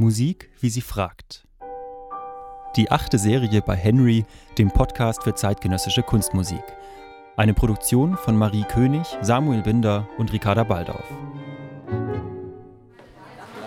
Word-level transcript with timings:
Musik, 0.00 0.48
wie 0.60 0.70
sie 0.70 0.80
fragt. 0.80 1.44
Die 2.76 2.88
achte 2.92 3.18
Serie 3.18 3.60
bei 3.62 3.74
Henry, 3.74 4.24
dem 4.56 4.70
Podcast 4.70 5.24
für 5.24 5.34
zeitgenössische 5.34 6.04
Kunstmusik. 6.04 6.62
Eine 7.36 7.52
Produktion 7.52 8.16
von 8.16 8.36
Marie 8.36 8.62
König, 8.62 9.08
Samuel 9.22 9.62
Binder 9.62 10.08
und 10.16 10.32
Ricarda 10.32 10.62
Baldauf. 10.62 11.04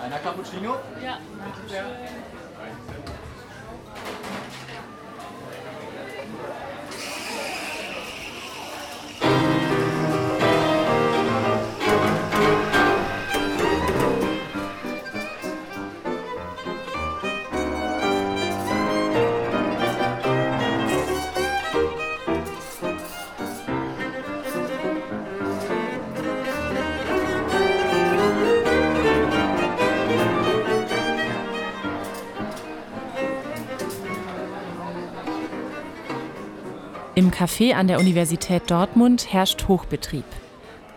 Einer 0.02 0.20
Cappuccino? 0.20 0.76
Ja. 1.04 1.18
Im 37.22 37.30
Café 37.30 37.76
an 37.76 37.86
der 37.86 38.00
Universität 38.00 38.64
Dortmund 38.72 39.32
herrscht 39.32 39.68
Hochbetrieb. 39.68 40.24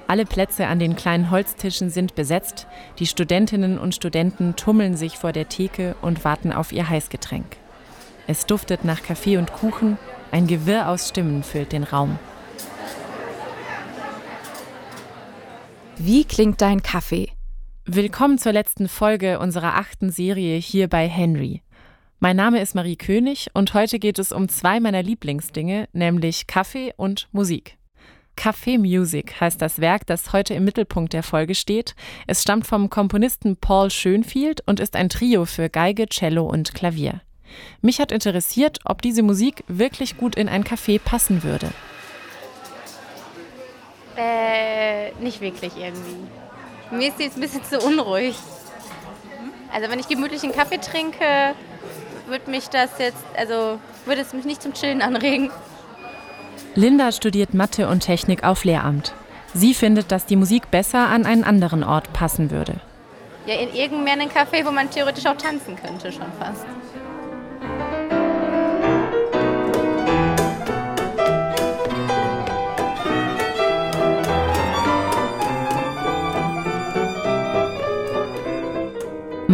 Alle 0.07 0.25
Plätze 0.25 0.69
an 0.69 0.79
den 0.79 0.97
kleinen 0.97 1.31
Holztischen 1.31 1.91
sind 1.91 2.15
besetzt. 2.15 2.67
Die 2.99 3.07
Studentinnen 3.07 3.79
und 3.79 3.95
Studenten 3.95 4.57
tummeln 4.57 4.97
sich 4.97 5.19
vor 5.19 5.33
der 5.33 5.51
Theke 5.51 5.97
und 6.01 6.25
warten 6.25 6.51
auf 6.51 6.73
ihr 6.73 6.89
Heißgetränk. 6.89 7.59
Es 8.27 8.47
duftet 8.47 8.87
nach 8.87 9.03
Kaffee 9.03 9.37
und 9.37 9.53
Kuchen. 9.53 9.99
Ein 10.33 10.47
Gewirr 10.47 10.89
aus 10.89 11.11
Stimmen 11.11 11.43
füllt 11.43 11.73
den 11.73 11.85
Raum. 11.85 12.19
Wie 15.99 16.25
klingt 16.25 16.63
dein 16.63 16.83
Kaffee? 16.83 17.33
Willkommen 17.85 18.39
zur 18.39 18.53
letzten 18.53 18.89
Folge 18.89 19.41
unserer 19.41 19.75
achten 19.75 20.09
Serie 20.09 20.57
hier 20.57 20.89
bei 20.89 21.07
Henry. 21.07 21.61
Mein 22.25 22.37
Name 22.37 22.63
ist 22.63 22.75
Marie 22.75 22.97
König 22.97 23.51
und 23.53 23.75
heute 23.75 23.99
geht 23.99 24.19
es 24.19 24.33
um 24.33 24.49
zwei 24.49 24.81
meiner 24.81 25.03
Lieblingsdinge, 25.03 25.91
nämlich 25.93 26.47
Kaffee 26.47 26.95
und 26.97 27.29
Musik. 27.33 27.77
Café 28.35 28.79
Music 28.79 29.39
heißt 29.43 29.61
das 29.61 29.79
Werk, 29.79 30.07
das 30.07 30.33
heute 30.33 30.55
im 30.55 30.65
Mittelpunkt 30.65 31.13
der 31.13 31.23
Folge 31.23 31.55
steht. 31.55 31.95
Es 32.27 32.41
stammt 32.41 32.67
vom 32.67 32.89
Komponisten 32.89 33.59
Paul 33.59 33.91
Schönfield 33.91 34.63
und 34.65 34.81
ist 34.81 34.97
ein 34.97 35.11
Trio 35.11 35.45
für 35.45 35.69
Geige, 35.69 36.07
Cello 36.07 36.47
und 36.47 36.73
Klavier. 36.73 37.21
Mich 37.83 38.01
hat 38.01 38.11
interessiert, 38.11 38.79
ob 38.87 39.03
diese 39.03 39.23
Musik 39.23 39.63
wirklich 39.69 40.17
gut 40.17 40.35
in 40.35 40.49
ein 40.49 40.65
Café 40.65 40.99
passen 40.99 41.43
würde. 41.43 41.73
Äh, 44.17 45.13
nicht 45.21 45.43
wirklich 45.43 45.77
irgendwie. 45.77 46.17
Mir 46.91 47.09
ist 47.09 47.19
sie 47.19 47.25
jetzt 47.25 47.37
ein 47.37 47.43
bisschen 47.43 47.65
zu 47.65 47.81
unruhig. 47.81 48.37
Also 49.71 49.91
wenn 49.91 49.99
ich 49.99 50.09
gemütlich 50.09 50.43
einen 50.43 50.55
Kaffee 50.55 50.79
trinke, 50.79 51.55
würde 52.27 52.51
mich 52.51 52.69
das 52.69 52.91
jetzt, 52.99 53.25
also 53.37 53.79
würde 54.07 54.21
es 54.21 54.33
mich 54.33 54.45
nicht 54.45 54.63
zum 54.63 54.73
Chillen 54.75 55.03
anregen. 55.03 55.51
Linda 56.75 57.13
studiert 57.13 57.55
Mathe 57.55 57.89
und 57.89 58.01
Technik 58.01 58.45
auf 58.45 58.65
Lehramt. 58.65 59.15
Sie 59.53 59.75
findet, 59.75 60.11
dass 60.11 60.27
die 60.27 60.37
Musik 60.37 60.71
besser 60.71 61.09
an 61.09 61.27
einen 61.27 61.45
anderen 61.45 61.85
Ort 61.85 62.13
passen 62.13 62.51
würde. 62.51 62.81
Ja, 63.47 63.55
in 63.55 63.75
irgendeinem 63.75 64.29
Café, 64.29 64.65
wo 64.65 64.71
man 64.73 64.91
theoretisch 64.91 65.27
auch 65.27 65.37
tanzen 65.37 65.77
könnte, 65.77 66.11
schon 66.11 66.33
fast. 66.41 66.65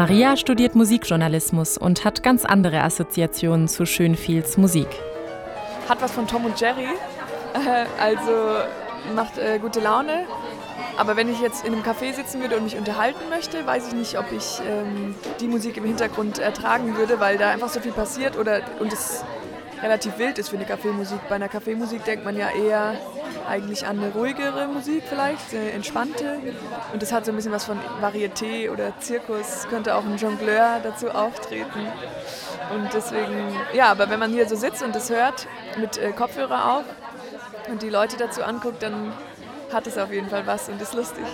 Maria 0.00 0.34
studiert 0.38 0.74
Musikjournalismus 0.76 1.76
und 1.76 2.06
hat 2.06 2.22
ganz 2.22 2.46
andere 2.46 2.80
Assoziationen 2.80 3.68
zu 3.68 3.84
Schönfields 3.84 4.56
Musik. 4.56 4.88
Hat 5.90 6.00
was 6.00 6.12
von 6.12 6.26
Tom 6.26 6.46
und 6.46 6.58
Jerry, 6.58 6.86
äh, 7.52 7.84
also 8.00 8.64
macht 9.14 9.36
äh, 9.36 9.58
gute 9.58 9.80
Laune. 9.80 10.24
Aber 10.96 11.18
wenn 11.18 11.30
ich 11.30 11.42
jetzt 11.42 11.66
in 11.66 11.74
einem 11.74 11.82
Café 11.82 12.14
sitzen 12.14 12.40
würde 12.40 12.56
und 12.56 12.64
mich 12.64 12.78
unterhalten 12.78 13.28
möchte, 13.28 13.66
weiß 13.66 13.88
ich 13.88 13.92
nicht, 13.92 14.18
ob 14.18 14.32
ich 14.32 14.62
ähm, 14.66 15.14
die 15.38 15.48
Musik 15.48 15.76
im 15.76 15.84
Hintergrund 15.84 16.38
ertragen 16.38 16.96
würde, 16.96 17.20
weil 17.20 17.36
da 17.36 17.50
einfach 17.50 17.68
so 17.68 17.80
viel 17.80 17.92
passiert 17.92 18.38
oder 18.38 18.62
und 18.78 18.90
es 18.94 19.22
relativ 19.82 20.16
wild 20.16 20.38
ist 20.38 20.48
für 20.48 20.56
eine 20.56 20.64
Kaffeemusik. 20.64 21.18
Bei 21.28 21.34
einer 21.34 21.50
Kaffeemusik 21.50 22.06
denkt 22.06 22.24
man 22.24 22.38
ja 22.38 22.48
eher 22.48 22.94
eigentlich 23.50 23.84
an 23.84 23.98
eine 23.98 24.12
ruhigere 24.12 24.68
Musik 24.68 25.02
vielleicht, 25.08 25.52
eine 25.52 25.72
entspannte. 25.72 26.38
Und 26.92 27.02
das 27.02 27.12
hat 27.12 27.26
so 27.26 27.32
ein 27.32 27.36
bisschen 27.36 27.52
was 27.52 27.64
von 27.64 27.78
Varieté 28.00 28.70
oder 28.70 28.98
Zirkus, 29.00 29.66
könnte 29.68 29.96
auch 29.96 30.04
ein 30.04 30.16
Jongleur 30.16 30.80
dazu 30.82 31.10
auftreten. 31.10 31.86
Und 32.72 32.94
deswegen, 32.94 33.56
ja, 33.74 33.90
aber 33.90 34.08
wenn 34.08 34.20
man 34.20 34.30
hier 34.30 34.48
so 34.48 34.54
sitzt 34.54 34.82
und 34.82 34.94
das 34.94 35.10
hört, 35.10 35.48
mit 35.76 35.98
äh, 35.98 36.12
Kopfhörer 36.12 36.76
auf 36.76 36.84
und 37.68 37.82
die 37.82 37.90
Leute 37.90 38.16
dazu 38.16 38.44
anguckt, 38.44 38.82
dann 38.82 39.12
hat 39.72 39.86
es 39.88 39.98
auf 39.98 40.12
jeden 40.12 40.30
Fall 40.30 40.46
was 40.46 40.68
und 40.68 40.80
ist 40.80 40.94
lustig. 40.94 41.24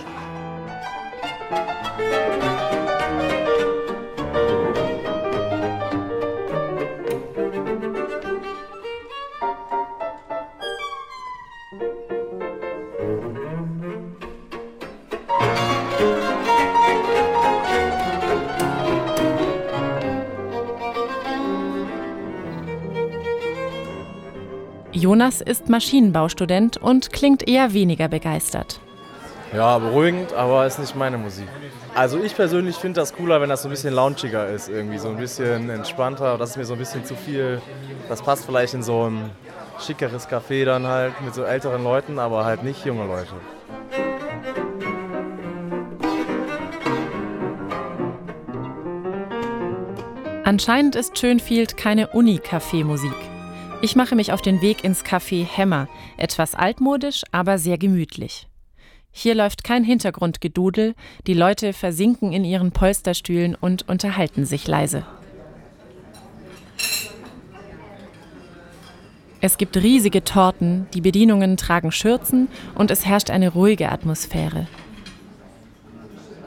Jonas 24.97 25.41
ist 25.41 25.69
Maschinenbaustudent 25.69 26.77
und 26.77 27.13
klingt 27.13 27.47
eher 27.47 27.73
weniger 27.73 28.07
begeistert. 28.07 28.79
Ja, 29.53 29.77
beruhigend, 29.77 30.33
aber 30.33 30.65
ist 30.65 30.79
nicht 30.79 30.95
meine 30.95 31.19
Musik. 31.19 31.47
Also 31.93 32.17
ich 32.19 32.35
persönlich 32.35 32.77
finde 32.77 32.99
das 32.99 33.13
cooler, 33.13 33.39
wenn 33.39 33.47
das 33.47 33.61
so 33.61 33.69
ein 33.69 33.71
bisschen 33.71 33.93
launchiger 33.93 34.49
ist, 34.49 34.69
irgendwie 34.69 34.97
so 34.97 35.09
ein 35.09 35.17
bisschen 35.17 35.69
entspannter. 35.69 36.39
Das 36.39 36.49
ist 36.51 36.57
mir 36.57 36.65
so 36.65 36.73
ein 36.73 36.79
bisschen 36.79 37.05
zu 37.05 37.15
viel. 37.15 37.61
Das 38.09 38.23
passt 38.23 38.45
vielleicht 38.45 38.73
in 38.73 38.81
so 38.81 39.07
ein 39.07 39.29
schickeres 39.79 40.27
Café 40.27 40.65
dann 40.65 40.87
halt 40.87 41.21
mit 41.21 41.35
so 41.35 41.43
älteren 41.43 41.83
Leuten, 41.83 42.17
aber 42.17 42.43
halt 42.43 42.63
nicht 42.63 42.83
junge 42.83 43.05
Leute. 43.05 43.33
Anscheinend 50.43 50.95
ist 50.95 51.19
Schönfield 51.19 51.77
keine 51.77 52.07
Uni-Café-Musik. 52.07 53.36
Ich 53.79 53.95
mache 53.95 54.15
mich 54.15 54.31
auf 54.31 54.41
den 54.41 54.61
Weg 54.61 54.83
ins 54.83 55.05
Café 55.05 55.45
Hämmer, 55.45 55.87
etwas 56.17 56.55
altmodisch, 56.55 57.23
aber 57.31 57.59
sehr 57.59 57.77
gemütlich. 57.77 58.47
Hier 59.11 59.35
läuft 59.35 59.63
kein 59.63 59.83
Hintergrundgedudel, 59.83 60.95
die 61.27 61.35
Leute 61.35 61.73
versinken 61.73 62.33
in 62.33 62.43
ihren 62.43 62.71
Polsterstühlen 62.71 63.53
und 63.53 63.87
unterhalten 63.87 64.45
sich 64.45 64.67
leise. 64.67 65.05
Es 69.41 69.59
gibt 69.59 69.77
riesige 69.77 70.23
Torten, 70.23 70.87
die 70.95 71.01
Bedienungen 71.01 71.55
tragen 71.55 71.91
Schürzen 71.91 72.47
und 72.73 72.89
es 72.89 73.05
herrscht 73.05 73.29
eine 73.29 73.49
ruhige 73.49 73.91
Atmosphäre. 73.91 74.65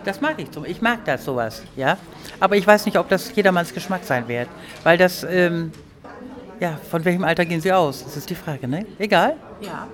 Das 0.04 0.20
mag 0.20 0.34
ich. 0.40 0.48
Ich 0.66 0.82
mag 0.82 1.04
das 1.04 1.24
sowas, 1.24 1.62
ja. 1.76 1.96
Aber 2.40 2.56
ich 2.56 2.66
weiß 2.66 2.86
nicht, 2.86 2.98
ob 2.98 3.08
das 3.08 3.34
jedermanns 3.36 3.72
Geschmack 3.72 4.02
sein 4.02 4.26
wird, 4.26 4.48
weil 4.82 4.98
das 4.98 5.22
ähm, 5.22 5.70
ja, 6.60 6.78
von 6.90 7.04
welchem 7.04 7.24
Alter 7.24 7.44
gehen 7.44 7.60
Sie 7.60 7.72
aus? 7.72 8.04
Das 8.04 8.16
ist 8.16 8.30
die 8.30 8.34
Frage, 8.34 8.68
ne? 8.68 8.86
Egal? 8.98 9.36
Ja. 9.60 9.88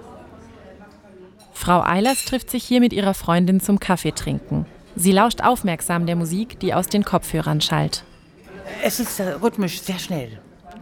Frau 1.54 1.82
Eilers 1.82 2.24
trifft 2.24 2.50
sich 2.50 2.64
hier 2.64 2.80
mit 2.80 2.92
ihrer 2.92 3.14
Freundin 3.14 3.60
zum 3.60 3.80
Kaffee 3.80 4.12
trinken. 4.12 4.66
Sie 4.94 5.12
lauscht 5.12 5.40
aufmerksam 5.42 6.06
der 6.06 6.16
Musik, 6.16 6.60
die 6.60 6.74
aus 6.74 6.86
den 6.86 7.04
Kopfhörern 7.04 7.60
schallt. 7.60 8.04
Es 8.82 9.00
ist 9.00 9.20
äh, 9.20 9.30
rhythmisch 9.30 9.80
sehr 9.80 9.98
schnell. 9.98 10.38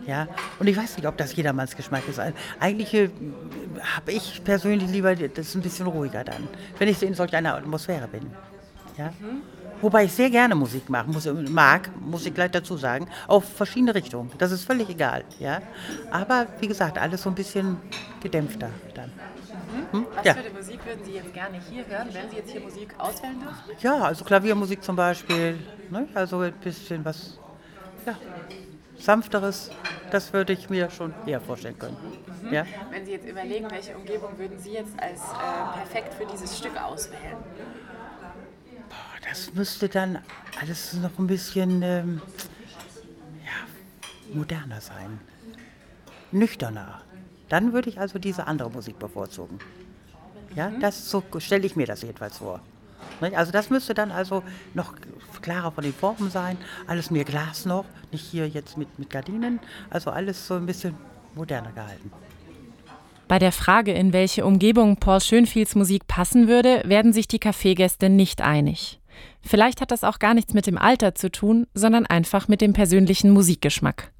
Ja, 0.07 0.29
und 0.59 0.67
ich 0.67 0.77
weiß 0.77 0.97
nicht, 0.97 1.07
ob 1.07 1.17
das 1.17 1.35
jedermanns 1.35 1.77
Geschmack 1.77 2.03
ist. 2.09 2.21
Eigentlich 2.61 2.93
äh, 2.93 3.09
habe 3.97 4.13
ich 4.13 4.43
persönlich 4.45 4.91
lieber 4.91 5.15
das 5.15 5.55
ein 5.55 5.63
bisschen 5.63 5.87
ruhiger 5.87 6.25
dann, 6.25 6.49
wenn 6.79 6.89
ich 6.89 7.03
in 7.03 7.15
solch 7.15 7.35
einer 7.35 7.55
Atmosphäre 7.55 8.09
bin. 8.09 8.27
Ja? 8.99 9.07
Mhm. 9.21 9.43
Wobei 9.85 10.05
ich 10.05 10.15
sehr 10.15 10.31
gerne 10.31 10.55
Musik 10.55 10.89
mache, 10.89 11.11
muss, 11.11 11.29
mag, 11.51 11.91
muss 12.01 12.25
ich 12.25 12.33
gleich 12.33 12.51
dazu 12.51 12.79
sagen, 12.79 13.07
auf 13.27 13.45
verschiedene 13.45 13.95
Richtungen. 13.95 14.31
Das 14.39 14.51
ist 14.51 14.65
völlig 14.65 14.89
egal. 14.89 15.25
Ja? 15.39 15.61
Aber 16.11 16.47
wie 16.59 16.69
gesagt, 16.69 16.97
alles 16.97 17.21
so 17.21 17.29
ein 17.29 17.35
bisschen 17.35 17.77
gedämpfter 18.23 18.71
dann. 18.95 19.13
Hm? 19.91 20.07
Was 20.15 20.25
ja. 20.25 20.33
für 20.33 20.41
eine 20.41 20.49
Musik 20.59 20.87
würden 20.87 21.05
Sie 21.05 21.13
jetzt 21.13 21.35
gerne 21.35 21.61
hier 21.69 21.87
hören, 21.87 22.09
wenn 22.13 22.31
Sie 22.31 22.37
jetzt 22.37 22.51
hier 22.51 22.63
Musik 22.63 22.95
auswählen 22.97 23.39
dürfen? 23.39 23.83
Ja, 23.83 24.05
also 24.05 24.25
Klaviermusik 24.25 24.83
zum 24.83 24.97
Beispiel. 24.97 25.59
Ne? 25.91 26.09
Also 26.15 26.39
ein 26.39 26.55
bisschen 26.55 27.05
was 27.05 27.39
ja, 28.07 28.17
sanfteres, 28.99 29.71
das 30.11 30.33
würde 30.33 30.55
ich 30.55 30.71
mir 30.71 30.89
schon 30.89 31.13
eher 31.27 31.43
vorstellen 31.43 31.79
können. 31.79 31.99
Mhm. 32.43 32.55
Ja? 32.55 32.65
Wenn 32.91 33.05
Sie 33.05 33.13
jetzt 33.13 33.29
überlegen, 33.29 33.71
welche 33.71 33.95
Umgebung 33.95 34.39
würden 34.39 34.59
Sie 34.59 34.73
jetzt 34.73 34.99
als 34.99 35.21
äh, 35.21 35.77
perfekt 35.77 36.15
für 36.15 36.25
dieses 36.25 36.57
Stück 36.57 36.83
auswählen? 36.83 37.37
Boah, 38.89 39.29
das 39.29 39.55
müsste 39.55 39.89
dann 39.89 40.19
alles 40.61 40.95
noch 40.95 41.19
ein 41.19 41.27
bisschen 41.27 41.83
ähm, 41.83 42.23
ja, 43.45 44.35
moderner 44.35 44.81
sein, 44.81 45.19
nüchterner. 46.33 47.03
Dann 47.49 47.73
würde 47.73 47.91
ich 47.91 48.01
also 48.01 48.19
diese 48.19 48.47
andere 48.47 48.71
Musik 48.71 48.99
bevorzugen. 48.99 49.59
Ja, 50.55 50.71
mhm. 50.71 50.81
das 50.81 51.11
so 51.11 51.23
stelle 51.39 51.67
ich 51.67 51.77
mir 51.77 51.87
das 51.87 52.03
jedenfalls 52.03 52.39
vor. 52.39 52.61
Also 53.21 53.53
das 53.53 53.71
müsste 53.71 53.95
dann 53.95 54.11
also 54.11 54.43
noch 54.75 54.95
klarer 55.41 55.71
von 55.73 55.85
den 55.85 55.95
Formen 55.95 56.31
sein, 56.31 56.59
alles 56.87 57.11
mehr 57.11 57.25
Glas 57.25 57.65
noch, 57.65 57.85
nicht 58.13 58.25
hier 58.25 58.49
jetzt 58.49 58.77
mit, 58.77 58.99
mit 58.99 59.11
Gardinen, 59.11 59.61
also 59.91 60.11
alles 60.11 60.47
so 60.47 60.55
ein 60.55 60.67
bisschen 60.67 60.97
moderner 61.35 61.73
gehalten. 61.73 62.11
Bei 63.27 63.39
der 63.39 63.53
Frage, 63.53 63.93
in 63.93 64.13
welche 64.13 64.45
Umgebung 64.45 64.97
Paul 64.97 65.21
Schönfields 65.21 65.75
Musik 65.75 66.07
passen 66.07 66.47
würde, 66.47 66.83
werden 66.85 67.13
sich 67.13 67.27
die 67.27 67.39
Kaffeegäste 67.39 68.11
nicht 68.11 68.43
einig. 68.43 69.01
Vielleicht 69.41 69.81
hat 69.81 69.91
das 69.91 70.05
auch 70.05 70.19
gar 70.19 70.35
nichts 70.35 70.55
mit 70.55 70.67
dem 70.67 70.79
Alter 70.79 71.15
zu 71.15 71.31
tun, 71.31 71.67
sondern 71.75 72.07
einfach 72.07 72.49
mit 72.49 72.61
dem 72.61 72.73
persönlichen 72.73 73.31
Musikgeschmack. 73.31 74.13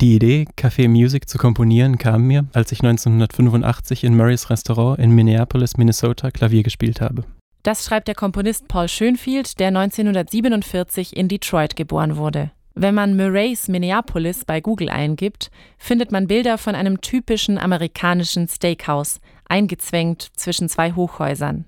Die 0.00 0.14
Idee, 0.14 0.46
Café 0.56 0.88
Music 0.88 1.28
zu 1.28 1.36
komponieren, 1.36 1.98
kam 1.98 2.26
mir, 2.26 2.46
als 2.52 2.72
ich 2.72 2.80
1985 2.82 4.04
in 4.04 4.16
Murrays 4.16 4.48
Restaurant 4.48 4.98
in 4.98 5.10
Minneapolis, 5.10 5.76
Minnesota 5.76 6.30
Klavier 6.30 6.62
gespielt 6.62 7.00
habe. 7.00 7.24
Das 7.62 7.84
schreibt 7.84 8.08
der 8.08 8.14
Komponist 8.14 8.68
Paul 8.68 8.88
Schönfield, 8.88 9.60
der 9.60 9.68
1947 9.68 11.14
in 11.14 11.28
Detroit 11.28 11.76
geboren 11.76 12.16
wurde. 12.16 12.50
Wenn 12.80 12.94
man 12.94 13.14
Murray's 13.14 13.68
Minneapolis 13.68 14.46
bei 14.46 14.62
Google 14.62 14.88
eingibt, 14.88 15.50
findet 15.76 16.12
man 16.12 16.26
Bilder 16.26 16.56
von 16.56 16.74
einem 16.74 17.02
typischen 17.02 17.58
amerikanischen 17.58 18.48
Steakhouse, 18.48 19.20
eingezwängt 19.46 20.30
zwischen 20.34 20.70
zwei 20.70 20.92
Hochhäusern. 20.92 21.66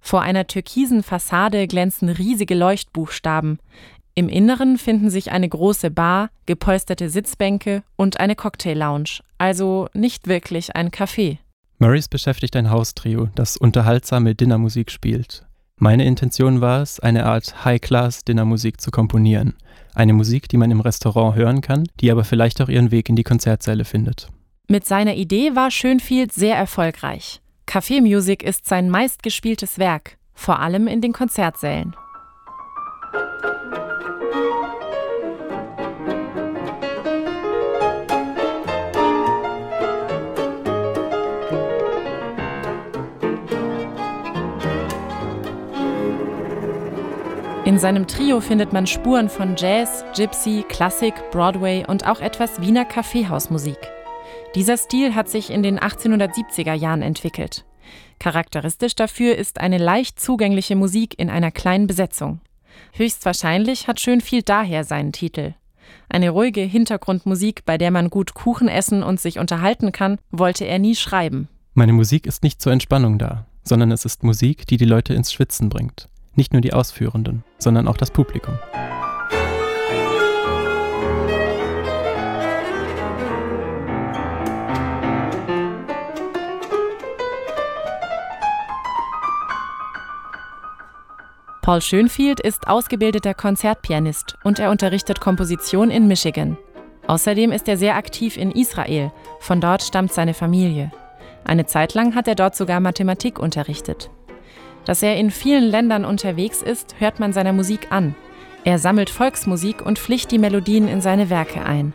Vor 0.00 0.22
einer 0.22 0.46
türkisen 0.46 1.02
Fassade 1.02 1.66
glänzen 1.66 2.08
riesige 2.08 2.54
Leuchtbuchstaben. 2.54 3.58
Im 4.14 4.30
Inneren 4.30 4.78
finden 4.78 5.10
sich 5.10 5.32
eine 5.32 5.50
große 5.50 5.90
Bar, 5.90 6.30
gepolsterte 6.46 7.10
Sitzbänke 7.10 7.82
und 7.96 8.18
eine 8.18 8.34
Cocktail-Lounge, 8.34 9.20
also 9.36 9.90
nicht 9.92 10.28
wirklich 10.28 10.74
ein 10.74 10.88
Café. 10.88 11.36
Murrays 11.78 12.08
beschäftigt 12.08 12.56
ein 12.56 12.70
Haustrio, 12.70 13.28
das 13.34 13.58
unterhaltsame 13.58 14.34
Dinnermusik 14.34 14.90
spielt. 14.92 15.44
Meine 15.82 16.04
Intention 16.04 16.60
war 16.60 16.80
es, 16.80 17.00
eine 17.00 17.26
Art 17.26 17.64
High-Class-Dinnermusik 17.64 18.80
zu 18.80 18.92
komponieren. 18.92 19.54
Eine 19.96 20.12
Musik, 20.12 20.48
die 20.48 20.56
man 20.56 20.70
im 20.70 20.78
Restaurant 20.78 21.34
hören 21.34 21.60
kann, 21.60 21.88
die 21.98 22.12
aber 22.12 22.22
vielleicht 22.22 22.62
auch 22.62 22.68
ihren 22.68 22.92
Weg 22.92 23.08
in 23.08 23.16
die 23.16 23.24
Konzertsäle 23.24 23.84
findet. 23.84 24.28
Mit 24.68 24.86
seiner 24.86 25.16
Idee 25.16 25.56
war 25.56 25.72
Schönfield 25.72 26.32
sehr 26.32 26.54
erfolgreich. 26.54 27.40
Café 27.66 28.00
Music 28.00 28.44
ist 28.44 28.68
sein 28.68 28.90
meistgespieltes 28.90 29.80
Werk, 29.80 30.18
vor 30.34 30.60
allem 30.60 30.86
in 30.86 31.00
den 31.00 31.12
Konzertsälen. 31.12 31.96
In 47.72 47.78
seinem 47.78 48.06
Trio 48.06 48.42
findet 48.42 48.74
man 48.74 48.86
Spuren 48.86 49.30
von 49.30 49.56
Jazz, 49.56 50.04
Gypsy, 50.14 50.62
Klassik, 50.68 51.14
Broadway 51.30 51.86
und 51.88 52.06
auch 52.06 52.20
etwas 52.20 52.60
Wiener 52.60 52.84
Kaffeehausmusik. 52.84 53.78
Dieser 54.54 54.76
Stil 54.76 55.14
hat 55.14 55.30
sich 55.30 55.48
in 55.48 55.62
den 55.62 55.80
1870er 55.80 56.74
Jahren 56.74 57.00
entwickelt. 57.00 57.64
Charakteristisch 58.18 58.94
dafür 58.94 59.36
ist 59.36 59.58
eine 59.58 59.78
leicht 59.78 60.20
zugängliche 60.20 60.76
Musik 60.76 61.18
in 61.18 61.30
einer 61.30 61.50
kleinen 61.50 61.86
Besetzung. 61.86 62.40
Höchstwahrscheinlich 62.92 63.88
hat 63.88 64.00
Schönfield 64.00 64.50
daher 64.50 64.84
seinen 64.84 65.12
Titel. 65.12 65.54
Eine 66.10 66.28
ruhige 66.28 66.60
Hintergrundmusik, 66.60 67.64
bei 67.64 67.78
der 67.78 67.90
man 67.90 68.10
gut 68.10 68.34
Kuchen 68.34 68.68
essen 68.68 69.02
und 69.02 69.18
sich 69.18 69.38
unterhalten 69.38 69.92
kann, 69.92 70.18
wollte 70.30 70.66
er 70.66 70.78
nie 70.78 70.94
schreiben. 70.94 71.48
Meine 71.72 71.94
Musik 71.94 72.26
ist 72.26 72.42
nicht 72.42 72.60
zur 72.60 72.72
Entspannung 72.72 73.18
da, 73.18 73.46
sondern 73.64 73.92
es 73.92 74.04
ist 74.04 74.24
Musik, 74.24 74.66
die 74.66 74.76
die 74.76 74.84
Leute 74.84 75.14
ins 75.14 75.32
Schwitzen 75.32 75.70
bringt. 75.70 76.10
Nicht 76.34 76.52
nur 76.52 76.62
die 76.62 76.72
Ausführenden, 76.72 77.44
sondern 77.58 77.86
auch 77.88 77.96
das 77.96 78.10
Publikum. 78.10 78.58
Paul 91.60 91.80
Schönfield 91.80 92.40
ist 92.40 92.66
ausgebildeter 92.66 93.34
Konzertpianist 93.34 94.36
und 94.42 94.58
er 94.58 94.70
unterrichtet 94.70 95.20
Komposition 95.20 95.92
in 95.92 96.08
Michigan. 96.08 96.58
Außerdem 97.06 97.52
ist 97.52 97.68
er 97.68 97.76
sehr 97.76 97.96
aktiv 97.96 98.36
in 98.36 98.50
Israel, 98.50 99.12
von 99.38 99.60
dort 99.60 99.82
stammt 99.82 100.12
seine 100.12 100.34
Familie. 100.34 100.90
Eine 101.44 101.66
Zeit 101.66 101.94
lang 101.94 102.16
hat 102.16 102.26
er 102.26 102.34
dort 102.34 102.56
sogar 102.56 102.80
Mathematik 102.80 103.38
unterrichtet. 103.38 104.10
Dass 104.84 105.02
er 105.02 105.16
in 105.16 105.30
vielen 105.30 105.64
Ländern 105.64 106.04
unterwegs 106.04 106.60
ist, 106.62 106.96
hört 106.98 107.20
man 107.20 107.32
seiner 107.32 107.52
Musik 107.52 107.88
an. 107.90 108.14
Er 108.64 108.78
sammelt 108.78 109.10
Volksmusik 109.10 109.84
und 109.84 109.98
pflicht 109.98 110.30
die 110.30 110.38
Melodien 110.38 110.88
in 110.88 111.00
seine 111.00 111.30
Werke 111.30 111.64
ein. 111.64 111.92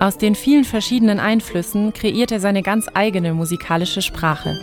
Aus 0.00 0.18
den 0.18 0.34
vielen 0.34 0.64
verschiedenen 0.64 1.18
Einflüssen 1.18 1.94
kreiert 1.94 2.30
er 2.30 2.38
seine 2.38 2.62
ganz 2.62 2.88
eigene 2.92 3.32
musikalische 3.32 4.02
Sprache. 4.02 4.60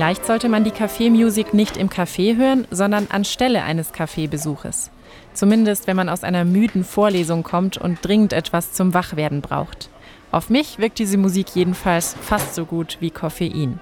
Vielleicht 0.00 0.24
sollte 0.24 0.48
man 0.48 0.64
die 0.64 0.70
Kaffeemusik 0.70 1.52
nicht 1.52 1.76
im 1.76 1.90
Café 1.90 2.34
hören, 2.34 2.66
sondern 2.70 3.08
anstelle 3.10 3.62
eines 3.64 3.92
Kaffeebesuches. 3.92 4.90
Zumindest 5.34 5.86
wenn 5.86 5.96
man 5.96 6.08
aus 6.08 6.24
einer 6.24 6.46
müden 6.46 6.84
Vorlesung 6.84 7.42
kommt 7.42 7.76
und 7.76 7.98
dringend 8.00 8.32
etwas 8.32 8.72
zum 8.72 8.94
Wachwerden 8.94 9.42
braucht. 9.42 9.90
Auf 10.32 10.48
mich 10.48 10.78
wirkt 10.78 11.00
diese 11.00 11.18
Musik 11.18 11.54
jedenfalls 11.54 12.16
fast 12.18 12.54
so 12.54 12.64
gut 12.64 12.96
wie 13.00 13.10
Koffein. 13.10 13.78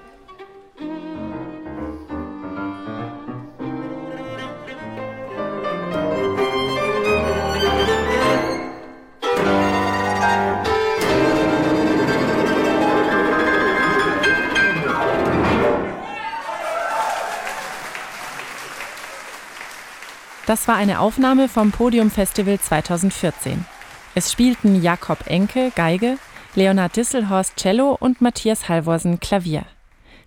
Das 20.49 20.67
war 20.67 20.77
eine 20.77 20.99
Aufnahme 20.99 21.47
vom 21.47 21.71
Podium 21.71 22.09
Festival 22.09 22.59
2014. 22.59 23.65
Es 24.15 24.31
spielten 24.31 24.81
Jakob 24.81 25.27
Enke 25.27 25.71
Geige, 25.75 26.17
Leonhard 26.55 26.95
Disselhorst 26.95 27.55
Cello 27.57 27.95
und 27.99 28.19
Matthias 28.19 28.67
Halvorsen 28.67 29.19
Klavier. 29.19 29.67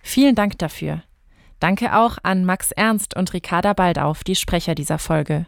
Vielen 0.01 0.33
Dank 0.33 0.57
dafür. 0.59 1.03
Danke 1.59 1.93
auch 1.97 2.19
an 2.23 2.45
Max 2.45 2.71
Ernst 2.71 3.17
und 3.17 3.33
Ricarda 3.33 3.73
Baldauf, 3.73 4.23
die 4.23 4.35
Sprecher 4.37 4.75
dieser 4.75 4.97
Folge. 4.97 5.45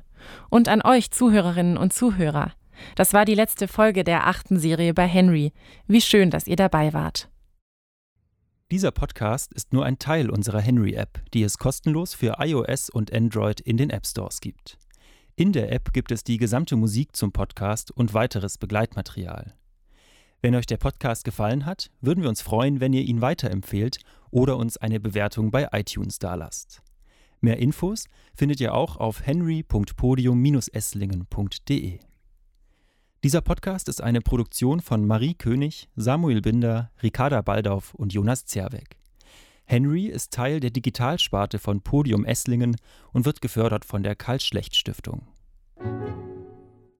Und 0.50 0.68
an 0.68 0.82
euch 0.82 1.10
Zuhörerinnen 1.10 1.78
und 1.78 1.94
Zuhörer. 1.94 2.52
Das 2.98 3.14
war 3.14 3.24
die 3.24 3.36
letzte 3.36 3.70
Folge 3.70 4.04
der 4.04 4.28
achten 4.28 4.60
Serie 4.60 4.94
bei 4.94 5.08
Henry. 5.08 5.54
Wie 5.88 6.02
schön, 6.02 6.32
dass 6.32 6.48
ihr 6.48 6.58
dabei 6.58 6.92
wart. 6.92 7.30
Dieser 8.72 8.90
Podcast 8.90 9.54
ist 9.54 9.74
nur 9.74 9.86
ein 9.86 10.00
Teil 10.00 10.32
unserer 10.32 10.60
Henry-App, 10.60 11.22
die 11.36 11.44
es 11.44 11.60
kostenlos 11.60 12.16
für 12.16 12.38
iOS 12.40 12.90
und 12.90 13.14
Android 13.14 13.60
in 13.60 13.78
den 13.78 13.92
App 13.92 14.08
Stores 14.08 14.42
gibt. 14.42 14.80
In 15.36 15.54
der 15.54 15.72
App 15.72 15.94
gibt 15.94 16.12
es 16.12 16.24
die 16.24 16.38
gesamte 16.38 16.76
Musik 16.76 17.16
zum 17.16 17.32
Podcast 17.32 17.92
und 17.92 18.16
weiteres 18.16 18.58
Begleitmaterial. 18.58 19.54
Wenn 20.42 20.56
euch 20.56 20.66
der 20.66 20.78
Podcast 20.78 21.26
gefallen 21.26 21.68
hat, 21.68 21.92
würden 22.02 22.24
wir 22.24 22.30
uns 22.30 22.42
freuen, 22.42 22.80
wenn 22.80 22.94
ihr 22.94 23.04
ihn 23.04 23.22
weiterempfehlt 23.22 24.00
oder 24.32 24.58
uns 24.58 24.78
eine 24.78 25.00
Bewertung 25.00 25.52
bei 25.52 25.68
iTunes 25.72 26.18
dalasst. 26.18 26.82
Mehr 27.42 27.60
Infos 27.60 28.06
findet 28.34 28.60
ihr 28.62 28.74
auch 28.74 28.98
auf 28.98 29.28
henry.podium-esslingen.de. 29.28 32.00
Dieser 33.26 33.42
Podcast 33.42 33.90
ist 33.90 34.04
eine 34.04 34.22
Produktion 34.22 34.82
von 34.82 35.04
Marie 35.04 35.34
König, 35.34 35.90
Samuel 35.96 36.42
Binder, 36.42 36.92
Ricarda 37.02 37.42
Baldauf 37.42 37.96
und 37.96 38.14
Jonas 38.14 38.46
Zerweck. 38.46 38.98
Henry 39.66 40.06
ist 40.06 40.32
Teil 40.32 40.60
der 40.60 40.70
Digitalsparte 40.70 41.58
von 41.58 41.82
Podium 41.82 42.24
Esslingen 42.24 42.76
und 43.14 43.26
wird 43.26 43.42
gefördert 43.42 43.84
von 43.84 44.04
der 44.04 44.16
Karl 44.16 44.40
Schlecht 44.40 44.76
Stiftung. 44.76 45.26